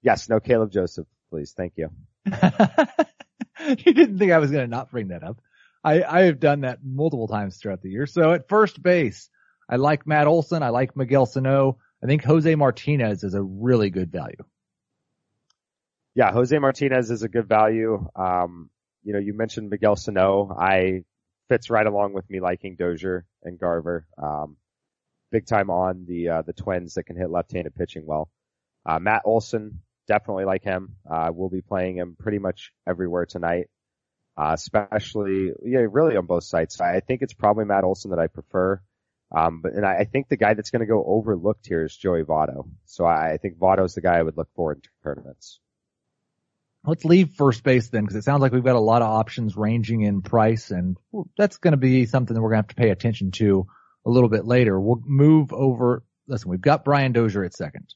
Yes, 0.02 0.28
no 0.28 0.40
Caleb 0.40 0.72
Joseph, 0.72 1.08
please. 1.32 1.54
Thank 1.58 1.74
you. 1.78 1.90
you 2.26 3.94
didn't 3.94 4.20
think 4.20 4.32
I 4.32 4.38
was 4.38 4.52
going 4.52 4.64
to 4.64 4.70
not 4.70 4.92
bring 4.92 5.08
that 5.08 5.24
up. 5.24 5.42
I 5.84 6.04
I 6.04 6.22
have 6.26 6.40
done 6.40 6.62
that 6.62 6.80
multiple 6.84 7.28
times 7.28 7.58
throughout 7.58 7.82
the 7.82 7.90
year. 7.90 8.06
So 8.06 8.34
at 8.34 8.48
first 8.48 8.84
base, 8.84 9.30
I 9.68 9.78
like 9.78 10.06
Matt 10.06 10.28
Olson. 10.28 10.62
I 10.62 10.70
like 10.70 10.96
Miguel 10.96 11.26
Sano. 11.26 11.80
I 12.04 12.08
think 12.08 12.24
Jose 12.24 12.54
Martinez 12.56 13.24
is 13.24 13.34
a 13.34 13.42
really 13.42 13.90
good 13.90 14.12
value. 14.12 14.44
Yeah, 16.14 16.32
Jose 16.32 16.58
Martinez 16.60 17.10
is 17.10 17.24
a 17.24 17.30
good 17.30 17.48
value. 17.48 18.08
Um, 18.16 18.70
you 19.04 19.14
know, 19.14 19.20
you 19.20 19.34
mentioned 19.34 19.70
Miguel 19.70 19.96
Sano. 19.96 20.56
I 20.60 21.04
fits 21.50 21.70
right 21.70 21.88
along 21.88 22.14
with 22.14 22.30
me 22.30 22.40
liking 22.40 22.76
Dozier 22.76 23.26
and 23.44 23.60
Garver. 23.60 24.06
Um, 24.22 24.58
big 25.32 25.46
time 25.46 25.70
on 25.70 26.06
the 26.08 26.30
uh, 26.30 26.42
the 26.42 26.54
Twins 26.54 26.96
that 26.96 27.04
can 27.04 27.16
hit 27.16 27.32
left-handed 27.32 27.76
pitching 27.76 28.06
well. 28.06 28.30
Uh, 28.86 29.00
Matt 29.00 29.22
Olson, 29.26 29.82
definitely 30.12 30.46
like 30.46 30.64
him. 30.64 30.96
Uh, 31.10 31.30
we'll 31.34 31.50
be 31.50 31.62
playing 31.62 31.96
him 31.96 32.18
pretty 32.20 32.40
much 32.40 32.74
everywhere 32.86 33.26
tonight. 33.26 33.68
Uh, 34.38 34.52
especially, 34.54 35.52
yeah, 35.64 35.86
really 35.90 36.18
on 36.18 36.26
both 36.26 36.44
sides. 36.44 36.82
I 36.82 37.00
think 37.00 37.22
it's 37.22 37.34
probably 37.34 37.66
Matt 37.66 37.84
Olson 37.84 38.12
that 38.12 38.20
I 38.20 38.28
prefer. 38.28 38.82
Um, 39.34 39.62
but, 39.62 39.74
and 39.74 39.86
I, 39.86 40.00
I 40.00 40.04
think 40.04 40.28
the 40.28 40.38
guy 40.38 40.54
that's 40.54 40.72
going 40.72 40.82
to 40.82 40.94
go 40.94 41.04
overlooked 41.06 41.66
here 41.66 41.86
is 41.86 41.96
Joey 41.96 42.24
Votto. 42.24 42.68
So 42.86 43.06
I, 43.06 43.34
I 43.34 43.38
think 43.38 43.58
Votto's 43.58 43.94
the 43.94 44.02
guy 44.02 44.18
I 44.18 44.22
would 44.22 44.38
look 44.38 44.50
for 44.56 44.74
in 44.74 44.82
tournaments. 45.04 45.60
Let's 46.86 47.06
leave 47.06 47.36
first 47.38 47.64
base 47.64 47.90
then, 47.90 48.04
because 48.04 48.18
it 48.18 48.24
sounds 48.24 48.42
like 48.42 48.52
we've 48.52 48.64
got 48.64 48.76
a 48.76 48.80
lot 48.80 49.02
of 49.02 49.08
options 49.08 49.56
ranging 49.56 50.02
in 50.02 50.22
price, 50.22 50.72
and 50.72 50.98
that's 51.38 51.58
going 51.58 51.74
to 51.74 51.78
be 51.78 52.06
something 52.06 52.34
that 52.34 52.42
we're 52.42 52.50
going 52.50 52.64
to 52.64 52.68
have 52.68 52.76
to 52.76 52.82
pay 52.84 52.90
attention 52.90 53.32
to 53.32 53.68
a 54.06 54.10
little 54.10 54.30
bit 54.30 54.46
later. 54.46 54.80
We'll 54.80 55.02
move 55.06 55.54
over. 55.54 56.04
Listen, 56.28 56.50
we've 56.50 56.60
got 56.60 56.84
Brian 56.84 57.12
Dozier 57.12 57.44
at 57.44 57.54
second. 57.54 57.94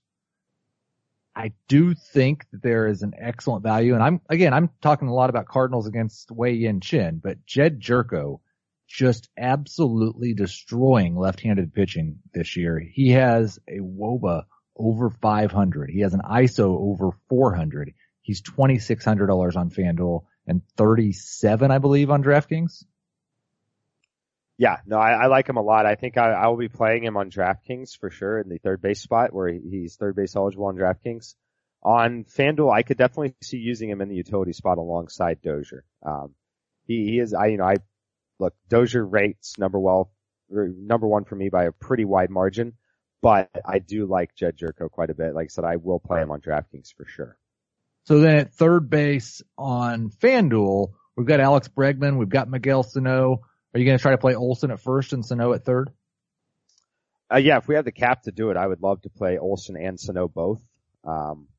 I 1.36 1.52
do 1.68 1.94
think 1.94 2.46
that 2.52 2.64
there 2.64 2.88
is 2.88 3.02
an 3.02 3.14
excellent 3.20 3.64
value, 3.64 3.94
and 3.94 4.04
I'm 4.04 4.22
again, 4.30 4.54
I'm 4.54 4.70
talking 4.82 5.08
a 5.08 5.14
lot 5.14 5.30
about 5.30 5.48
Cardinals 5.48 5.88
against 5.88 6.32
Wei 6.32 6.54
Yin 6.54 6.80
Chen, 6.80 7.20
but 7.22 7.46
Jedd 7.46 7.82
Gyorko 7.82 8.40
just 8.88 9.30
absolutely 9.38 10.34
destroying 10.34 11.18
left-handed 11.18 11.74
pitching 11.74 12.20
this 12.34 12.56
year. 12.56 12.80
He 12.80 13.12
has 13.12 13.60
a 13.68 13.80
WOBA 13.80 14.44
over 14.78 15.10
500. 15.10 15.90
He 15.90 16.02
has 16.02 16.14
an 16.14 16.22
ISO 16.22 16.78
over 16.78 17.12
400. 17.30 17.94
He's 18.22 18.42
$2,600 18.42 19.56
on 19.56 19.70
FanDuel 19.70 20.24
and 20.48 20.62
37, 20.78 21.72
I 21.72 21.78
believe, 21.80 22.12
on 22.12 22.24
DraftKings. 22.24 22.84
Yeah, 24.58 24.78
no, 24.86 24.98
I, 24.98 25.12
I 25.12 25.28
like 25.28 25.50
him 25.50 25.58
a 25.58 25.62
lot. 25.62 25.86
I 25.86 25.96
think 25.96 26.18
I, 26.18 26.32
I 26.32 26.48
will 26.48 26.58
be 26.58 26.70
playing 26.70 27.04
him 27.04 27.18
on 27.18 27.30
DraftKings 27.30 27.98
for 28.00 28.10
sure 28.10 28.40
in 28.40 28.48
the 28.48 28.58
third 28.58 28.82
base 28.82 29.02
spot 29.02 29.34
where 29.34 29.50
he's 29.50 29.98
third 29.98 30.16
base 30.16 30.36
eligible 30.36 30.68
on 30.68 30.78
DraftKings. 30.78 31.36
On 31.84 32.24
FanDuel, 32.24 32.74
I 32.74 32.82
could 32.82 32.98
definitely 32.98 33.36
see 33.44 33.58
using 33.58 33.90
him 33.90 34.02
in 34.02 34.10
the 34.10 34.16
utility 34.16 34.54
spot 34.54 34.78
alongside 34.78 35.42
Dozier. 35.42 35.84
Um, 36.06 36.34
he, 36.88 37.06
he 37.06 37.20
is, 37.20 37.34
I, 37.34 37.48
you 37.48 37.58
know, 37.58 37.66
I, 37.66 37.76
look, 38.40 38.54
Dozier 38.70 39.06
rates 39.06 39.60
number 39.60 39.80
well, 39.80 40.12
number 40.50 41.08
one 41.08 41.26
for 41.26 41.36
me 41.36 41.50
by 41.50 41.66
a 41.66 41.72
pretty 41.72 42.06
wide 42.06 42.30
margin, 42.30 42.74
but 43.22 43.50
I 43.66 43.80
do 43.80 44.06
like 44.06 44.36
Jedd 44.36 44.58
Gyorko 44.58 44.90
quite 44.90 45.10
a 45.10 45.16
bit. 45.16 45.36
Like 45.36 45.46
I 45.46 45.48
said, 45.50 45.66
I 45.66 45.76
will 45.76 46.00
play 46.00 46.22
him 46.22 46.32
on 46.32 46.40
DraftKings 46.42 46.94
for 46.96 47.06
sure. 47.06 47.38
So 48.06 48.20
then 48.20 48.38
at 48.38 48.54
third 48.54 48.90
base 48.90 49.42
on 49.58 50.10
FanDuel, 50.10 50.92
we've 51.18 51.28
got 51.28 51.40
Alex 51.40 51.68
Bregman, 51.68 52.18
we've 52.18 52.30
got 52.30 52.50
Miguel 52.50 52.84
Sano. 52.84 53.42
Are 53.76 53.78
you 53.78 53.84
going 53.84 53.98
to 53.98 54.02
try 54.02 54.12
to 54.12 54.18
play 54.18 54.36
Olson 54.36 54.72
at 54.72 54.80
first 54.80 55.12
and 55.12 55.26
Sano 55.26 55.52
at 55.52 55.66
third? 55.66 55.92
Uh, 57.32 57.40
yeah, 57.40 57.58
if 57.58 57.68
we 57.68 57.76
have 57.76 57.84
the 57.84 57.92
cap 57.92 58.22
to 58.24 58.32
do 58.32 58.50
it, 58.50 58.56
I 58.56 58.66
would 58.66 58.82
love 58.82 59.02
to 59.02 59.10
play 59.10 59.38
Olson 59.38 59.76
and 59.76 60.00
Sano 60.00 60.30
both. 60.30 60.64
Um, 61.04 61.50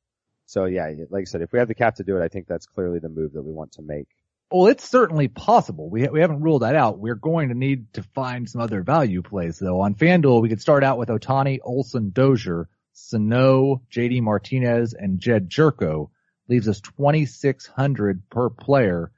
so 0.47 0.65
yeah, 0.65 0.89
like 1.11 1.21
I 1.21 1.25
said, 1.25 1.43
if 1.43 1.51
we 1.51 1.59
have 1.59 1.67
the 1.67 1.75
cap 1.75 1.97
to 1.97 2.03
do 2.03 2.17
it, 2.17 2.23
I 2.23 2.27
think 2.27 2.47
that's 2.47 2.65
clearly 2.65 2.97
the 2.97 3.09
move 3.09 3.33
that 3.33 3.43
we 3.43 3.53
want 3.53 3.73
to 3.73 3.83
make. 3.83 4.07
Well, 4.49 4.65
it's 4.65 4.89
certainly 4.89 5.27
possible. 5.27 5.91
We, 5.91 6.07
we 6.07 6.21
haven't 6.21 6.41
ruled 6.41 6.63
that 6.63 6.75
out. 6.75 6.97
We're 6.97 7.13
going 7.13 7.49
to 7.49 7.55
need 7.55 7.93
to 7.93 8.01
find 8.01 8.49
some 8.49 8.61
other 8.61 8.81
value 8.81 9.21
plays 9.21 9.59
though. 9.59 9.81
On 9.81 9.93
FanDuel, 9.93 10.41
we 10.41 10.49
could 10.49 10.61
start 10.61 10.83
out 10.83 10.97
with 10.97 11.09
Ohtani, 11.09 11.59
Olson, 11.63 12.09
Dozier, 12.09 12.67
Sano, 12.93 13.83
JD 13.93 14.23
Martinez, 14.23 14.95
and 14.97 15.19
Jedd 15.19 15.49
Gyorko. 15.49 16.09
leaves 16.49 16.67
us 16.67 16.81
2600 16.81 18.27
per 18.31 18.49
player. 18.49 19.11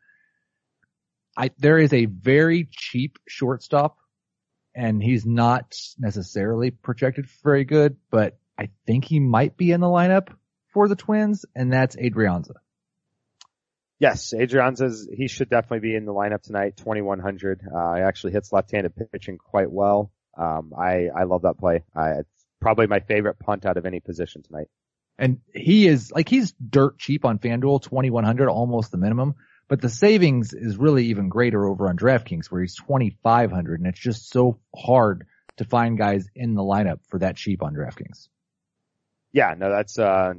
I, 1.40 1.52
there 1.58 1.78
is 1.78 1.94
a 1.94 2.04
very 2.04 2.68
cheap 2.70 3.18
shortstop 3.26 3.98
and 4.76 5.02
he's 5.02 5.26
not 5.26 5.74
necessarily 5.98 6.70
projected 6.70 7.28
very 7.42 7.64
good, 7.64 7.96
but 8.12 8.38
I 8.58 8.70
think 8.86 9.06
he 9.06 9.22
might 9.22 9.56
be 9.56 9.72
in 9.72 9.80
the 9.80 9.88
lineup 9.88 10.36
for 10.74 10.90
the 10.90 10.98
Twins 10.98 11.46
and 11.56 11.72
that's 11.72 11.96
Adrianza. 11.96 12.56
Yes, 14.00 14.34
Adrianza's, 14.34 15.08
he 15.10 15.30
should 15.30 15.50
definitely 15.50 15.80
be 15.80 15.96
in 15.96 16.04
the 16.04 16.14
lineup 16.14 16.42
tonight, 16.42 16.76
2100. 16.76 17.62
Uh, 17.64 17.96
he 17.96 18.02
actually 18.02 18.34
hits 18.34 18.52
left-handed 18.52 18.94
pitching 19.14 19.38
quite 19.38 19.72
well. 19.72 20.12
Um, 20.38 20.74
I, 20.78 21.08
I 21.08 21.24
love 21.24 21.44
that 21.44 21.58
play. 21.58 21.84
I, 21.96 22.20
it's 22.20 22.46
probably 22.60 22.88
my 22.88 23.00
favorite 23.00 23.40
punt 23.40 23.66
out 23.66 23.78
of 23.78 23.86
any 23.86 24.02
position 24.02 24.44
tonight. 24.44 24.68
And 25.18 25.40
he 25.54 25.88
is, 25.88 26.12
like, 26.12 26.28
he's 26.28 26.54
dirt 26.54 26.98
cheap 26.98 27.24
on 27.24 27.40
FanDuel, 27.40 27.82
2100, 27.82 28.50
almost 28.50 28.92
the 28.92 28.98
minimum. 28.98 29.36
But 29.70 29.82
the 29.82 29.90
savings 29.90 30.54
is 30.54 30.78
really 30.78 31.06
even 31.06 31.30
greater 31.30 31.66
over 31.66 31.88
on 31.88 31.96
DraftKings 31.96 32.48
where 32.48 32.62
he's 32.62 32.76
2500 32.76 33.80
and 33.80 33.88
it's 33.88 34.00
just 34.00 34.30
so 34.30 34.60
hard 34.76 35.28
to 35.58 35.64
find 35.64 35.98
guys 35.98 36.28
in 36.36 36.56
the 36.56 36.64
lineup 36.64 37.00
for 37.10 37.20
that 37.20 37.38
cheap 37.38 37.62
on 37.62 37.76
DraftKings. 37.76 38.28
Yeah, 39.32 39.54
no, 39.56 39.70
that's, 39.70 40.00
uh, 40.00 40.34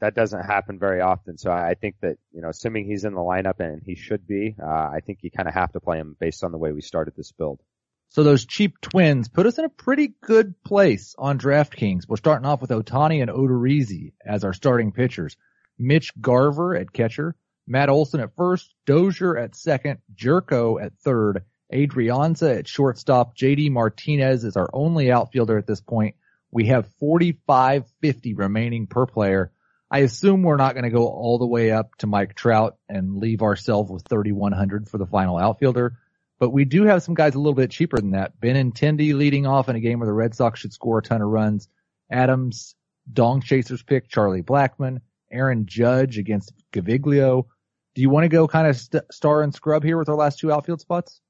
that 0.00 0.16
doesn't 0.16 0.42
happen 0.42 0.80
very 0.80 1.00
often. 1.00 1.38
So 1.38 1.52
I 1.52 1.74
think 1.74 1.94
that, 2.00 2.16
you 2.32 2.42
know, 2.42 2.48
assuming 2.48 2.86
he's 2.86 3.04
in 3.04 3.14
the 3.14 3.20
lineup 3.20 3.60
and 3.60 3.80
he 3.86 3.94
should 3.94 4.26
be, 4.26 4.56
uh, 4.60 4.66
I 4.66 4.98
think 5.06 5.20
you 5.22 5.30
kind 5.30 5.48
of 5.48 5.54
have 5.54 5.70
to 5.72 5.80
play 5.80 5.98
him 5.98 6.16
based 6.18 6.42
on 6.42 6.50
the 6.50 6.58
way 6.58 6.72
we 6.72 6.80
started 6.80 7.14
this 7.16 7.30
build. 7.30 7.60
So 8.08 8.24
those 8.24 8.44
cheap 8.44 8.80
twins 8.80 9.28
put 9.28 9.46
us 9.46 9.58
in 9.58 9.64
a 9.64 9.70
pretty 9.70 10.12
good 10.22 10.60
place 10.64 11.14
on 11.16 11.38
DraftKings. 11.38 12.08
We're 12.08 12.16
starting 12.16 12.46
off 12.46 12.60
with 12.60 12.70
Ohtani 12.70 13.22
and 13.22 13.30
Odorizzi 13.30 14.12
as 14.26 14.42
our 14.42 14.52
starting 14.52 14.90
pitchers. 14.90 15.36
Mitch 15.78 16.12
Garver 16.20 16.74
at 16.74 16.92
catcher, 16.92 17.36
Matt 17.66 17.88
Olson 17.88 18.20
at 18.20 18.34
first, 18.36 18.74
Dozier 18.86 19.36
at 19.36 19.54
second, 19.54 19.98
Gyorko 20.14 20.82
at 20.82 20.92
third, 20.98 21.44
Adrianza 21.72 22.58
at 22.58 22.68
shortstop, 22.68 23.36
JD 23.36 23.70
Martinez 23.70 24.44
is 24.44 24.56
our 24.56 24.68
only 24.72 25.10
outfielder 25.10 25.56
at 25.58 25.66
this 25.66 25.80
point. 25.80 26.16
We 26.50 26.66
have 26.66 26.88
45.50 27.00 28.36
remaining 28.36 28.86
per 28.86 29.06
player. 29.06 29.52
I 29.90 30.00
assume 30.00 30.42
we're 30.42 30.56
not 30.56 30.74
going 30.74 30.84
to 30.84 30.90
go 30.90 31.06
all 31.06 31.38
the 31.38 31.46
way 31.46 31.70
up 31.70 31.96
to 31.98 32.06
Mike 32.06 32.34
Trout 32.34 32.76
and 32.88 33.18
leave 33.18 33.42
ourselves 33.42 33.90
with 33.90 34.06
3,100 34.08 34.88
for 34.88 34.98
the 34.98 35.06
final 35.06 35.38
outfielder. 35.38 35.98
But 36.38 36.50
we 36.50 36.64
do 36.64 36.84
have 36.84 37.02
some 37.02 37.14
guys 37.14 37.34
a 37.34 37.38
little 37.38 37.54
bit 37.54 37.70
cheaper 37.70 37.98
than 37.98 38.12
that. 38.12 38.38
Ben 38.40 38.72
Benintendi 38.72 39.14
leading 39.14 39.46
off 39.46 39.68
in 39.68 39.76
a 39.76 39.80
game 39.80 40.00
where 40.00 40.06
the 40.06 40.12
Red 40.12 40.34
Sox 40.34 40.60
should 40.60 40.72
score 40.72 40.98
a 40.98 41.02
ton 41.02 41.22
of 41.22 41.28
runs. 41.28 41.68
Adams, 42.10 42.74
Dong 43.10 43.40
Chasers 43.40 43.82
pick, 43.82 44.08
Charlie 44.08 44.42
Blackmon, 44.42 45.00
Aaron 45.30 45.66
Judge 45.66 46.18
against 46.18 46.52
Gaviglio. 46.72 47.46
Do 47.94 48.02
you 48.02 48.10
want 48.10 48.24
to 48.24 48.28
go 48.28 48.48
kind 48.48 48.66
of 48.66 48.76
st- 48.76 49.12
star 49.12 49.42
and 49.42 49.54
scrub 49.54 49.84
here 49.84 49.98
with 49.98 50.08
our 50.08 50.16
last 50.16 50.38
two 50.38 50.50
outfield 50.52 50.80
spots? 50.80 51.20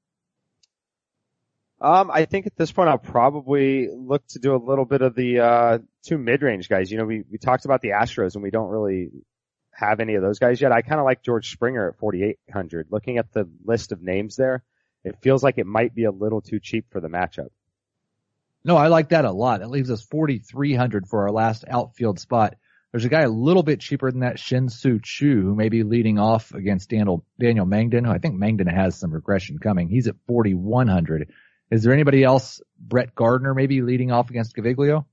Um, 1.81 2.09
I 2.11 2.25
think 2.25 2.47
at 2.47 2.55
this 2.55 2.71
point 2.71 2.87
I'll 2.87 2.97
probably 2.97 3.89
look 3.89 4.25
to 4.27 4.39
do 4.39 4.55
a 4.55 4.57
little 4.57 4.85
bit 4.85 5.01
of 5.01 5.15
the 5.15 5.39
uh, 5.39 5.79
two 6.03 6.17
mid-range 6.17 6.69
guys. 6.69 6.89
You 6.89 6.97
know, 6.97 7.05
we 7.05 7.23
we 7.29 7.37
talked 7.37 7.65
about 7.65 7.81
the 7.81 7.89
Astros 7.89 8.35
and 8.35 8.43
we 8.43 8.51
don't 8.51 8.69
really 8.69 9.09
have 9.71 9.99
any 9.99 10.15
of 10.15 10.21
those 10.21 10.39
guys 10.39 10.61
yet. 10.61 10.71
I 10.71 10.81
kind 10.81 10.99
of 10.99 11.05
like 11.05 11.23
George 11.23 11.51
Springer 11.51 11.89
at 11.89 11.97
4800. 11.97 12.87
Looking 12.89 13.17
at 13.17 13.33
the 13.33 13.49
list 13.65 13.91
of 13.91 14.01
names 14.01 14.37
there, 14.37 14.63
it 15.03 15.17
feels 15.21 15.43
like 15.43 15.57
it 15.57 15.65
might 15.65 15.93
be 15.93 16.05
a 16.05 16.11
little 16.11 16.41
too 16.41 16.59
cheap 16.59 16.85
for 16.89 17.01
the 17.01 17.09
matchup. 17.09 17.49
No, 18.63 18.77
I 18.77 18.87
like 18.87 19.09
that 19.09 19.25
a 19.25 19.31
lot. 19.31 19.61
It 19.61 19.67
leaves 19.67 19.91
us 19.91 20.03
4300 20.03 21.07
for 21.07 21.23
our 21.23 21.31
last 21.31 21.65
outfield 21.67 22.19
spot. 22.19 22.55
There's 22.93 23.05
a 23.05 23.09
guy 23.09 23.21
a 23.21 23.29
little 23.29 23.63
bit 23.63 23.79
cheaper 23.79 24.11
than 24.11 24.19
that, 24.19 24.37
Shin-Soo 24.37 24.99
Choo, 25.01 25.41
who 25.41 25.55
may 25.55 25.69
be 25.69 25.81
leading 25.81 26.19
off 26.19 26.53
against 26.53 26.91
Daniel, 26.91 27.25
Daniel 27.39 27.65
Mengden, 27.65 28.05
who 28.05 28.11
I 28.11 28.19
think 28.19 28.35
Mengden 28.35 28.71
has 28.71 28.95
some 28.95 29.11
regression 29.11 29.57
coming. 29.57 29.89
He's 29.89 30.07
at 30.07 30.15
4100. 30.27 31.31
Is 31.71 31.81
there 31.81 31.91
anybody 31.91 32.23
else? 32.23 32.61
Brett 32.79 33.15
Gardner 33.15 33.55
maybe 33.55 33.81
leading 33.81 34.11
off 34.11 34.29
against 34.29 34.55
Gaviglio? 34.55 35.05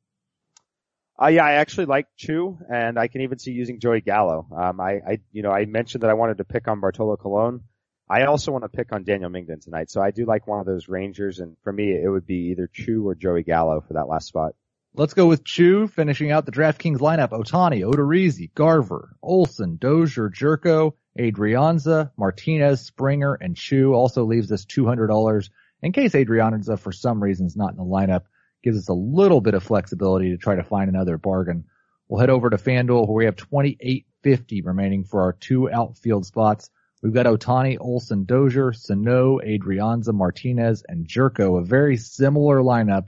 Uh, 1.20 1.28
yeah, 1.28 1.46
I 1.46 1.52
actually 1.52 1.86
like 1.86 2.06
Choo, 2.16 2.58
and 2.70 2.98
I 2.98 3.08
can 3.08 3.22
even 3.22 3.38
see 3.38 3.52
using 3.52 3.80
Joey 3.80 4.02
Gallo. 4.02 4.46
Um, 4.54 4.78
I, 4.78 5.00
I, 5.06 5.18
you 5.32 5.42
know, 5.42 5.50
I 5.50 5.64
mentioned 5.64 6.02
that 6.02 6.10
I 6.10 6.14
wanted 6.14 6.36
to 6.36 6.44
pick 6.44 6.68
on 6.68 6.80
Bartolo 6.80 7.16
Colon. 7.16 7.62
I 8.10 8.24
also 8.24 8.52
want 8.52 8.64
to 8.64 8.68
pick 8.68 8.92
on 8.92 9.04
Daniel 9.04 9.30
Mengden 9.30 9.62
tonight, 9.64 9.90
so 9.90 10.02
I 10.02 10.10
do 10.10 10.26
like 10.26 10.46
one 10.46 10.60
of 10.60 10.66
those 10.66 10.86
Rangers, 10.86 11.38
and 11.38 11.56
for 11.64 11.72
me, 11.72 11.92
it 11.92 12.08
would 12.08 12.26
be 12.26 12.50
either 12.50 12.68
Choo 12.70 13.08
or 13.08 13.14
Joey 13.14 13.42
Gallo 13.42 13.80
for 13.80 13.94
that 13.94 14.06
last 14.06 14.28
spot. 14.28 14.54
Let's 14.94 15.14
go 15.14 15.26
with 15.26 15.44
Choo 15.44 15.86
finishing 15.86 16.32
out 16.32 16.46
the 16.46 16.52
DraftKings 16.52 16.98
lineup. 16.98 17.30
Ohtani, 17.30 17.82
Odorizzi, 17.82 18.52
Garver, 18.52 19.16
Olson, 19.22 19.76
Dozier, 19.76 20.30
Gyorko, 20.30 20.94
Adrianza, 21.18 22.10
Martinez, 22.16 22.80
Springer, 22.80 23.34
and 23.34 23.56
Choo 23.56 23.94
also 23.94 24.24
leaves 24.24 24.50
us 24.50 24.64
$200 24.64 25.48
in 25.82 25.92
case 25.92 26.12
Adrianza 26.12 26.78
for 26.78 26.92
some 26.92 27.22
reason 27.22 27.46
is 27.46 27.56
not 27.56 27.70
in 27.70 27.76
the 27.76 27.84
lineup, 27.84 28.22
gives 28.62 28.76
us 28.76 28.88
a 28.88 28.94
little 28.94 29.40
bit 29.40 29.54
of 29.54 29.62
flexibility 29.62 30.30
to 30.30 30.36
try 30.36 30.56
to 30.56 30.64
find 30.64 30.88
another 30.88 31.16
bargain. 31.16 31.64
We'll 32.08 32.20
head 32.20 32.30
over 32.30 32.50
to 32.50 32.56
FanDuel 32.56 33.06
where 33.06 33.16
we 33.16 33.24
have 33.26 33.36
2850 33.36 34.62
remaining 34.62 35.04
for 35.04 35.22
our 35.22 35.32
two 35.32 35.70
outfield 35.70 36.26
spots. 36.26 36.70
We've 37.02 37.14
got 37.14 37.26
Ohtani, 37.26 37.78
Olson, 37.80 38.24
Dozier, 38.24 38.72
Sano, 38.72 39.38
Adrianza, 39.38 40.12
Martinez, 40.12 40.84
and 40.86 41.06
Gyorko, 41.06 41.58
a 41.58 41.64
very 41.64 41.96
similar 41.96 42.58
lineup. 42.58 43.06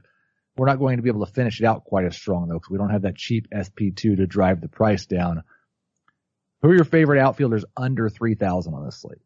We're 0.57 0.67
not 0.67 0.79
going 0.79 0.97
to 0.97 1.03
be 1.03 1.09
able 1.09 1.25
to 1.25 1.33
finish 1.33 1.61
it 1.61 1.65
out 1.65 1.85
quite 1.85 2.05
as 2.05 2.15
strong 2.15 2.49
though, 2.49 2.55
because 2.55 2.71
we 2.71 2.79
don't 2.79 2.91
have 2.91 3.03
that 3.03 3.17
cheap 3.17 3.49
SP2 3.51 4.17
to 4.17 4.27
drive 4.27 4.61
the 4.61 4.69
price 4.69 5.07
down. 5.07 5.43
Who 6.61 6.69
are 6.69 6.75
your 6.75 6.85
favorite 6.85 7.21
outfielders 7.21 7.65
under 7.77 8.09
3000 8.09 8.75
on 8.75 8.85
this 8.85 9.01
slate? 9.01 9.19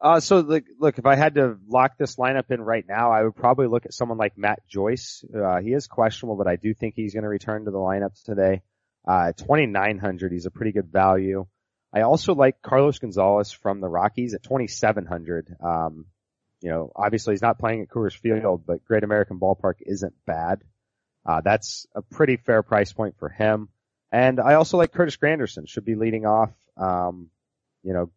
Uh, 0.00 0.18
so 0.18 0.40
look, 0.40 0.64
look, 0.78 0.98
if 0.98 1.04
I 1.04 1.14
had 1.14 1.34
to 1.34 1.58
lock 1.68 1.98
this 1.98 2.16
lineup 2.16 2.50
in 2.50 2.60
right 2.62 2.84
now, 2.88 3.12
I 3.12 3.22
would 3.22 3.36
probably 3.36 3.66
look 3.66 3.84
at 3.84 3.92
someone 3.92 4.16
like 4.16 4.38
Matt 4.38 4.60
Joyce. 4.66 5.24
Uh, 5.34 5.60
he 5.60 5.72
is 5.72 5.86
questionable, 5.86 6.36
but 6.36 6.48
I 6.48 6.56
do 6.56 6.72
think 6.72 6.94
he's 6.96 7.12
going 7.12 7.22
to 7.22 7.28
return 7.28 7.66
to 7.66 7.70
the 7.70 7.78
lineup 7.78 8.22
today. 8.24 8.62
Uh, 9.06 9.32
2900, 9.32 10.32
he's 10.32 10.46
a 10.46 10.50
pretty 10.50 10.72
good 10.72 10.90
value. 10.90 11.46
I 11.92 12.02
also 12.02 12.34
like 12.34 12.62
Carlos 12.62 12.98
Gonzalez 12.98 13.52
from 13.52 13.80
the 13.80 13.88
Rockies 13.88 14.34
at 14.34 14.42
2700. 14.42 15.56
Um, 15.62 16.06
you 16.60 16.70
know, 16.70 16.92
obviously 16.94 17.34
he's 17.34 17.42
not 17.42 17.58
playing 17.58 17.82
at 17.82 17.88
Coors 17.88 18.16
Field, 18.16 18.64
but 18.66 18.84
Great 18.84 19.04
American 19.04 19.38
Ballpark 19.38 19.74
isn't 19.80 20.14
bad. 20.26 20.62
Uh, 21.26 21.40
that's 21.42 21.86
a 21.94 22.02
pretty 22.02 22.36
fair 22.36 22.62
price 22.62 22.92
point 22.92 23.14
for 23.18 23.28
him. 23.28 23.68
And 24.12 24.40
I 24.40 24.54
also 24.54 24.76
like 24.76 24.92
Curtis 24.92 25.16
Granderson, 25.16 25.68
should 25.68 25.84
be 25.84 25.94
leading 25.94 26.26
off. 26.26 26.50
Um, 26.76 27.30
you 27.82 27.92
know, 27.92 28.10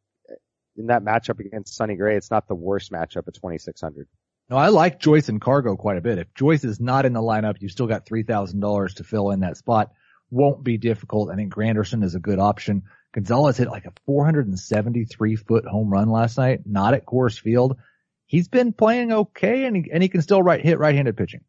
in 0.76 0.88
that 0.88 1.04
matchup 1.04 1.40
against 1.40 1.76
Sonny 1.76 1.96
Gray, 1.96 2.18
it's 2.18 2.32
not 2.32 2.48
the 2.48 2.56
worst 2.56 2.92
matchup 2.92 3.28
at 3.28 3.36
2600. 3.36 4.08
No, 4.50 4.58
I 4.58 4.70
like 4.70 5.00
Joyce 5.00 5.30
and 5.30 5.40
Cargo 5.40 5.76
quite 5.76 5.98
a 5.98 6.02
bit. 6.02 6.18
If 6.18 6.34
Joyce 6.34 6.64
is 6.64 6.80
not 6.80 7.06
in 7.06 7.14
the 7.14 7.22
lineup, 7.22 7.62
you 7.62 7.70
still 7.70 7.88
got 7.88 8.06
$3,000 8.06 8.96
to 8.96 9.04
fill 9.04 9.32
in 9.32 9.42
that 9.42 9.58
spot. 9.58 9.92
Won't 10.32 10.64
be 10.64 10.78
difficult. 10.78 11.30
I 11.32 11.36
think 11.36 11.54
Granderson 11.54 12.04
is 12.04 12.16
a 12.16 12.20
good 12.20 12.40
option. 12.40 12.84
Gonzalez 13.14 13.58
hit 13.58 13.70
like 13.70 13.86
a 13.86 13.94
473 14.06 15.36
foot 15.36 15.66
home 15.66 15.90
run 15.90 16.10
last 16.10 16.38
night, 16.38 16.62
not 16.66 16.96
at 16.96 17.06
Coors 17.06 17.40
Field. 17.40 17.78
He's 18.34 18.48
been 18.48 18.74
playing 18.74 19.12
okay 19.14 19.66
and 19.66 19.76
he, 19.76 19.92
and 19.94 20.02
he 20.02 20.10
can 20.10 20.24
still 20.24 20.42
right, 20.42 20.60
hit 20.60 20.80
right-handed 20.80 21.16
pitching. 21.16 21.42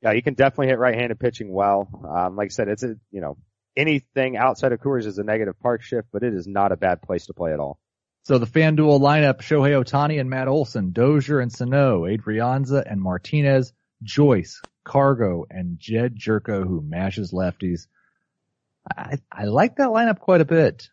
Yeah, 0.00 0.12
he 0.12 0.22
can 0.22 0.34
definitely 0.34 0.68
hit 0.68 0.78
right-handed 0.78 1.18
pitching 1.18 1.52
well. 1.52 1.88
Um, 2.08 2.36
like 2.36 2.46
I 2.46 2.48
said, 2.50 2.68
it's 2.68 2.84
a, 2.84 2.94
you 3.10 3.20
know, 3.20 3.36
anything 3.76 4.36
outside 4.36 4.70
of 4.70 4.78
Coors 4.78 5.06
is 5.06 5.18
a 5.18 5.24
negative 5.24 5.58
park 5.58 5.82
shift, 5.82 6.06
but 6.12 6.22
it 6.22 6.34
is 6.34 6.46
not 6.46 6.70
a 6.70 6.76
bad 6.76 7.02
place 7.02 7.26
to 7.26 7.34
play 7.34 7.52
at 7.52 7.58
all. 7.58 7.80
So 8.22 8.38
the 8.38 8.46
FanDuel 8.46 9.00
lineup, 9.00 9.40
Shohei 9.40 9.72
Ohtani 9.72 10.20
and 10.20 10.30
Matt 10.30 10.46
Olson, 10.46 10.92
Dozier 10.92 11.40
and 11.40 11.50
Sano, 11.50 12.04
Adrianza 12.04 12.84
and 12.88 13.02
Martinez, 13.02 13.72
Joyce, 14.04 14.62
Cargo, 14.84 15.46
and 15.50 15.80
Jedd 15.80 16.14
Gyorko, 16.16 16.64
who 16.64 16.80
mashes 16.80 17.32
lefties. 17.32 17.88
I, 18.96 19.18
I 19.32 19.46
like 19.46 19.78
that 19.78 19.88
lineup 19.88 20.20
quite 20.20 20.42
a 20.42 20.44
bit. 20.44 20.90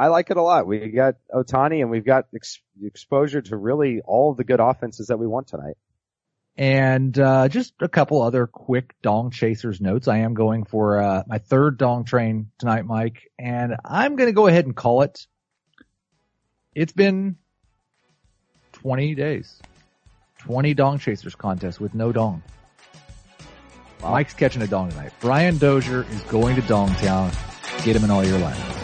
I 0.00 0.06
like 0.06 0.30
it 0.30 0.38
a 0.38 0.42
lot. 0.42 0.66
We 0.66 0.88
got 0.88 1.16
Ohtani 1.30 1.82
and 1.82 1.90
we've 1.90 2.06
got 2.06 2.24
ex- 2.34 2.62
exposure 2.82 3.42
to 3.42 3.56
really 3.56 4.00
all 4.02 4.32
the 4.32 4.44
good 4.44 4.58
offenses 4.58 5.08
that 5.08 5.18
we 5.18 5.26
want 5.26 5.48
tonight. 5.48 5.76
And 6.56 7.18
uh, 7.18 7.48
just 7.48 7.74
a 7.80 7.88
couple 7.88 8.22
other 8.22 8.46
quick 8.46 8.94
dong 9.02 9.30
chasers 9.30 9.78
notes. 9.78 10.08
I 10.08 10.20
am 10.20 10.32
going 10.32 10.64
for 10.64 11.02
uh, 11.02 11.24
my 11.26 11.36
third 11.36 11.76
dong 11.76 12.04
train 12.04 12.50
tonight, 12.58 12.86
Mike, 12.86 13.30
and 13.38 13.76
I'm 13.84 14.16
going 14.16 14.28
to 14.28 14.32
go 14.32 14.46
ahead 14.46 14.64
and 14.64 14.74
call 14.74 15.02
it 15.02 15.26
it's 16.74 16.92
been 16.92 17.36
20 18.72 19.14
days. 19.14 19.60
20 20.38 20.72
dong 20.72 20.98
chasers 20.98 21.34
contest 21.34 21.78
with 21.78 21.94
no 21.94 22.10
dong. 22.10 22.42
Wow. 24.02 24.12
Mike's 24.12 24.32
catching 24.32 24.62
a 24.62 24.66
dong 24.66 24.88
tonight. 24.88 25.12
Brian 25.20 25.58
Dozier 25.58 26.06
is 26.10 26.22
going 26.22 26.56
to 26.56 26.62
Dongtown. 26.62 27.84
Get 27.84 27.96
him 27.96 28.04
in 28.04 28.10
all 28.10 28.24
your 28.24 28.38
lineups. 28.38 28.79